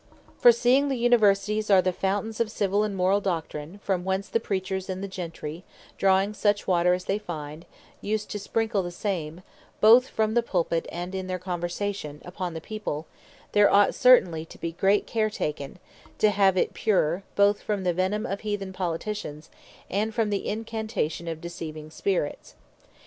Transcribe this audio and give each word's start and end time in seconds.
For 0.39 0.51
seeing 0.51 0.89
the 0.89 0.95
Universities 0.97 1.69
are 1.69 1.79
the 1.79 1.93
Fountains 1.93 2.39
of 2.39 2.49
Civill, 2.49 2.83
and 2.83 2.95
Morall 2.97 3.21
Doctrine, 3.21 3.79
from 3.83 4.03
whence 4.03 4.27
the 4.29 4.39
Preachers, 4.39 4.89
and 4.89 5.03
the 5.03 5.07
Gentry, 5.07 5.63
drawing 5.99 6.33
such 6.33 6.65
water 6.65 6.95
as 6.95 7.05
they 7.05 7.19
find, 7.19 7.67
use 8.01 8.25
to 8.25 8.39
sprinkle 8.39 8.81
the 8.81 8.89
same 8.89 9.43
(both 9.79 10.07
from 10.07 10.33
the 10.33 10.41
Pulpit, 10.41 10.87
and 10.91 11.13
in 11.13 11.27
their 11.27 11.37
Conversation) 11.37 12.19
upon 12.25 12.55
the 12.55 12.59
People, 12.61 13.05
there 13.51 13.71
ought 13.71 13.93
certainly 13.93 14.43
to 14.43 14.57
be 14.57 14.71
great 14.71 15.05
care 15.05 15.29
taken, 15.29 15.77
to 16.17 16.31
have 16.31 16.57
it 16.57 16.73
pure, 16.73 17.21
both 17.35 17.61
from 17.61 17.83
the 17.83 17.93
Venime 17.93 18.25
of 18.25 18.39
Heathen 18.39 18.73
Politicians, 18.73 19.51
and 19.87 20.15
from 20.15 20.31
the 20.31 20.47
Incantation 20.47 21.27
of 21.27 21.41
Deceiving 21.41 21.91
Spirits. 21.91 22.55